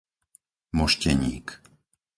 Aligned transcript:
Mošteník 0.77 1.47